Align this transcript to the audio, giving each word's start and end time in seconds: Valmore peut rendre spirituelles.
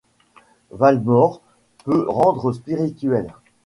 Valmore 0.71 1.43
peut 1.85 2.07
rendre 2.09 2.51
spirituelles. 2.53 3.31